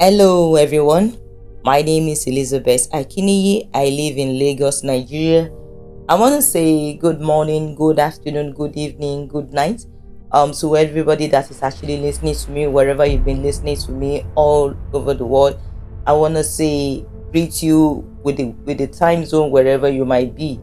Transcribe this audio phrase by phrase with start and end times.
[0.00, 1.16] Hello everyone,
[1.62, 3.70] my name is Elizabeth Akiniyi.
[3.72, 5.52] I live in Lagos, Nigeria.
[6.08, 9.86] I want to say good morning, good afternoon, good evening, good night
[10.32, 14.26] um, to everybody that is actually listening to me, wherever you've been listening to me
[14.34, 15.60] all over the world.
[16.08, 20.34] I want to say greet you with the, with the time zone wherever you might
[20.34, 20.58] be.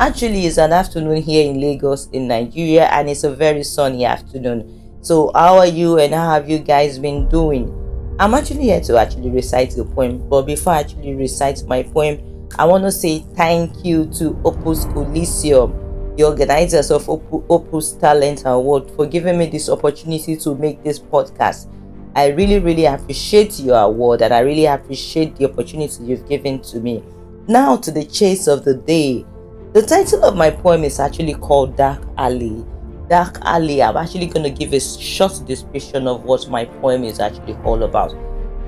[0.00, 4.96] Actually, it's an afternoon here in Lagos in Nigeria and it's a very sunny afternoon.
[5.02, 7.76] So how are you and how have you guys been doing?
[8.20, 12.18] I'm actually here to actually recite the poem, but before I actually recite my poem,
[12.58, 15.72] I want to say thank you to Opus Coliseum,
[16.18, 21.72] the organizers of Opus Talent Award, for giving me this opportunity to make this podcast.
[22.14, 26.78] I really, really appreciate your award and I really appreciate the opportunity you've given to
[26.78, 27.02] me.
[27.48, 29.24] Now to the chase of the day.
[29.72, 32.66] The title of my poem is actually called Dark Alley
[33.10, 37.18] dark alley i'm actually going to give a short description of what my poem is
[37.18, 38.14] actually all about.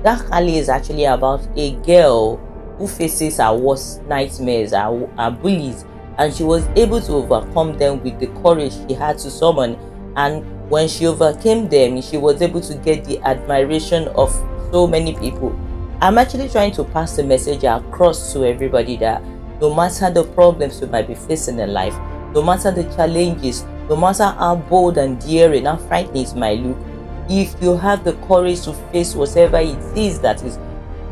[0.03, 2.35] Dark alley is actually about a girl
[2.77, 5.85] who faces her worst nightmares her, her bullies
[6.17, 9.77] and she was able to overcome them with the courage she had to summon.
[10.17, 14.29] And when she overcame them she was able to get the admiration of
[14.71, 15.57] so many people.
[16.01, 19.23] I'm actually trying to pass the message across to everybody that
[19.61, 21.97] no matter the problems you might be facing in life
[22.33, 26.77] no matter the challenges no matter how bold and daring and frightening it might look,
[27.29, 30.57] if you have the courage to face whatever it is that is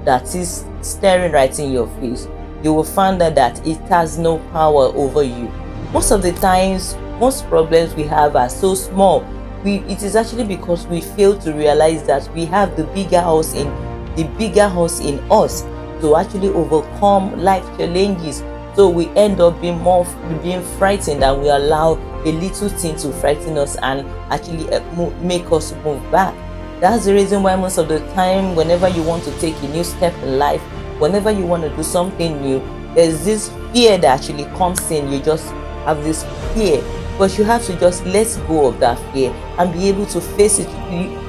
[0.05, 2.27] that is staring right in your face,
[2.63, 5.47] you will find out that it has no power over you.
[5.93, 9.23] Most of the times, most problems we have are so small.
[9.63, 13.53] We, it is actually because we fail to realize that we have the bigger house
[13.53, 13.67] in
[14.15, 15.61] the bigger house in us
[16.01, 18.41] to actually overcome life challenges
[18.75, 20.05] so we end up being more
[20.41, 25.51] being frightened and we allow a little thing to frighten us and actually uh, make
[25.51, 26.35] us move back.
[26.79, 29.83] That's the reason why most of the time whenever you want to take a new
[29.83, 30.61] step in life
[30.99, 32.59] whenever you want to do something new
[32.95, 35.11] there's this fear that actually comes in.
[35.11, 35.49] You just
[35.85, 36.23] have this
[36.53, 36.83] fear
[37.17, 40.59] but you have to just let go of that fear and be able to face
[40.59, 40.67] it.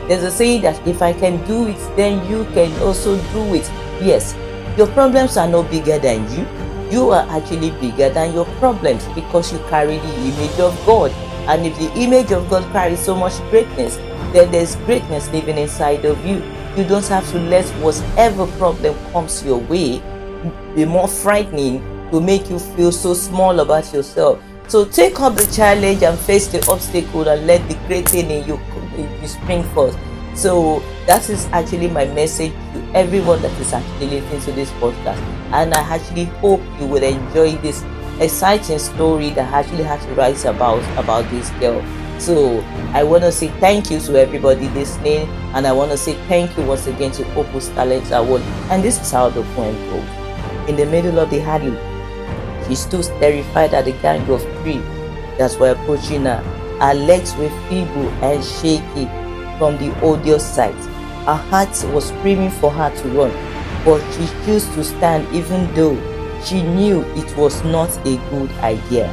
[0.09, 3.69] There's a saying that if i can do it then you can also do it.
[4.01, 4.35] Yes
[4.77, 6.47] your problems are no bigger than you
[6.93, 11.11] you are actually bigger than your problems because you carry the image of God.
[11.49, 13.97] And if the image of God carries so much greatness,
[14.33, 16.43] then there's greatness living inside of you.
[16.77, 20.03] You don't have to let whatever problem comes your way
[20.75, 21.81] be more frightening
[22.11, 24.43] to make you feel so small about yourself.
[24.69, 28.47] So take up the challenge and face the obstacle and let the great thing in
[28.47, 28.61] you,
[28.97, 29.99] you spring forth.
[30.35, 32.53] So that is actually my message
[32.95, 35.19] everyone that is actually listening to this podcast.
[35.53, 37.85] And I actually hope you will enjoy this
[38.21, 41.83] exciting story that actually has to write about about this girl.
[42.19, 42.61] So
[42.93, 46.57] I want to say thank you to everybody listening, and I want to say thank
[46.57, 48.43] you once again to Opus Talent Award.
[48.71, 50.69] And this is how the poem goes.
[50.69, 51.77] In the middle of the alley,
[52.69, 54.79] she stood terrified at the gang of three
[55.39, 56.41] that were approaching her.
[56.81, 59.07] Her legs were feeble and shaky
[59.59, 60.77] from the odious sight.
[61.25, 63.31] Her heart was screaming for her to run,
[63.85, 65.97] but she chose to stand even though
[66.45, 69.09] she knew it was not a good idea.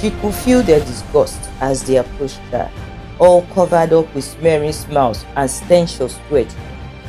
[0.00, 2.70] She could feel their disgust as they approached her,
[3.18, 6.54] all covered up with smearing smiles and stench of sweat.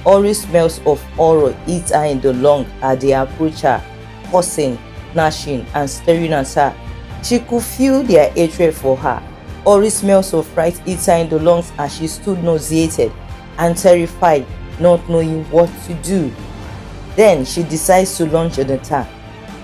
[0.03, 3.83] Horrid smells of horror hit her in the lung as they approached her,
[4.31, 4.79] cursing,
[5.13, 6.73] gnashing, and staring at her.
[7.23, 9.21] She could feel their hatred for her
[9.67, 13.11] Ori smells of fright hit her in the lungs as she stood nauseated
[13.57, 14.45] and terrified,
[14.79, 16.33] not knowing what to do.
[17.15, 19.09] Then she decides to launch an attack,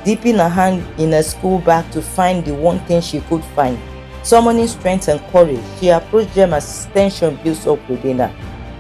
[0.04, 3.78] dipping her hand in her school bag to find the one thing she could find.
[4.24, 8.36] Summoning strength and courage, she approached them as tension built up within her.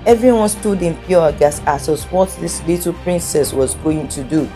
[0.05, 4.49] Everyone stood in pure aghast as to what this little princess was going to do.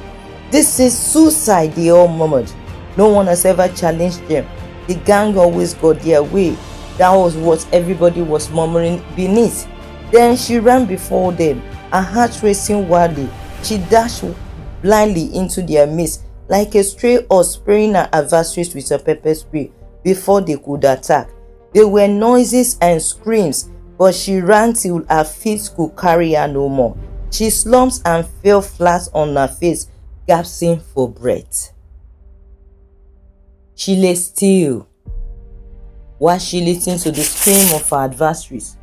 [0.52, 2.52] This is suicide, they all murmured.
[2.96, 4.48] No one has ever challenged them
[4.88, 6.58] the gang always got their way.
[6.98, 9.68] That was what everybody was murmuring beneath.
[10.12, 11.62] Then she ran before them,
[11.92, 13.30] her heart racing wildly.
[13.64, 14.24] She dashed
[14.82, 19.72] blindly into their midst, like a stray horse spraying her adversaries with a pepper spray
[20.04, 21.30] before they could attack.
[21.74, 26.70] There were noises and screams, but she ran till her feet could carry her no
[26.70, 26.98] more.
[27.32, 29.88] She slumped and fell flat on her face,
[30.26, 31.74] gasping for breath.
[33.76, 34.88] She lay still
[36.18, 38.78] while she listened to the scream of her adversaries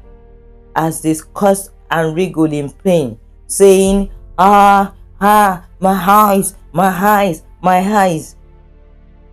[0.76, 7.78] as they cursed and wriggled in pain, saying, Ah, ah, my eyes, my eyes, my
[7.78, 8.36] eyes.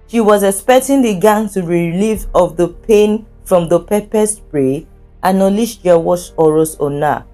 [0.07, 4.85] She was expecting the gang to be relieved of the pain from the pepper spray
[5.23, 7.25] and unleash their worst horrors on her.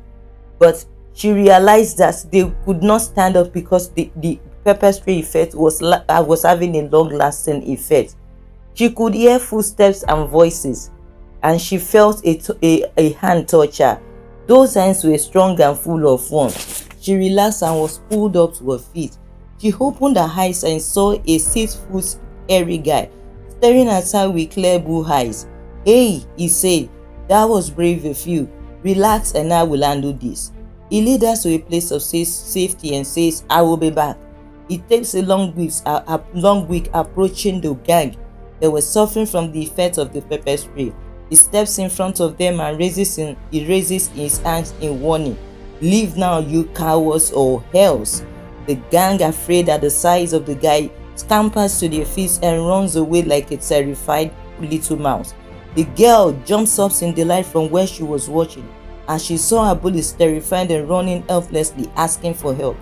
[0.59, 5.55] But she realized that they could not stand up because the, the pepper spray effect
[5.55, 8.15] was, uh, was having a long lasting effect.
[8.75, 10.91] She could hear footsteps and voices,
[11.43, 14.01] and she felt a, a, a hand touch her.
[14.47, 16.95] Those hands were strong and full of warmth.
[17.01, 19.17] She relaxed and was pulled up to her feet.
[19.59, 22.17] She opened her eyes and saw a six-foot
[22.49, 23.09] hairy guy
[23.57, 25.47] staring at her with clear blue eyes.
[25.85, 26.89] Hey, he said,
[27.27, 28.49] that was brave of you.
[28.83, 30.51] Relax and I will handle this.
[30.89, 34.17] He led us to a place of safety and says, I will be back.
[34.69, 38.15] It takes a long week, a long week approaching the gang
[38.59, 40.93] that was suffering from the effects of the pepper spray.
[41.29, 45.37] He steps in front of them and raises in, he raises his hands in warning.
[45.81, 48.23] Leave now, you cowards or hells.
[48.65, 52.95] The gang, afraid at the size of the guy, scampers to their feet and runs
[52.95, 55.33] away like a terrified little mouse.
[55.75, 58.67] The girl jumps up in delight from where she was watching
[59.07, 62.77] as she saw her bullies terrified and running helplessly asking for help.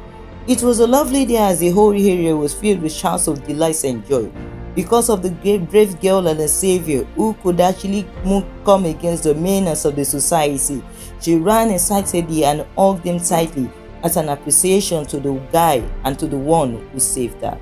[0.47, 3.83] It was a lovely day as the whole area was filled with shouts of delight
[3.83, 4.31] and joy
[4.75, 8.05] because of the brave girl and the savior who could actually
[8.65, 10.83] come against the menace of the society.
[11.21, 13.71] She ran excitedly and hugged him tightly
[14.03, 17.59] as an appreciation to the guy and to the one who saved her.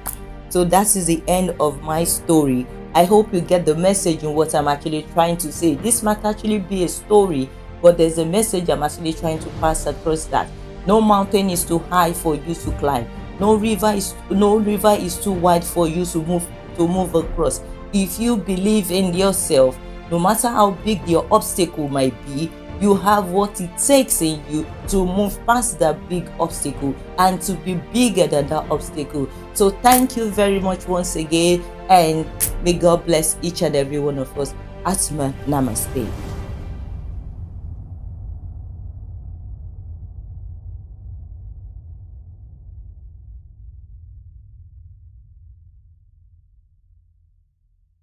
[0.49, 2.67] So that is the end of my story.
[2.95, 5.75] I hope you get the message in what I'm actually trying to say.
[5.75, 7.49] This might actually be a story,
[7.81, 10.49] but there's a message I'm actually trying to pass across that.
[10.85, 13.07] No mountain is too high for you to climb.
[13.39, 16.47] No river is no river is too wide for you to move
[16.77, 17.61] to move across.
[17.93, 19.77] If you believe in yourself,
[20.11, 24.65] no matter how big your obstacle might be, you have what it takes in you
[24.89, 29.29] to move past that big obstacle and to be bigger than that obstacle.
[29.53, 32.25] So thank you very much once again and
[32.63, 34.53] may God bless each and every one of us.
[34.85, 36.32] Atma Namaste.